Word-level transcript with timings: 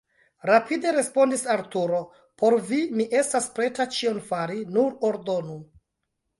rapide 0.49 0.93
respondis 0.95 1.43
Arturo: 1.57 1.99
por 2.43 2.57
vi 2.71 2.81
mi 2.97 3.07
estas 3.21 3.51
preta 3.61 3.89
ĉion 3.99 4.21
fari, 4.33 4.61
nur 4.81 5.01
ordonu! 5.15 5.63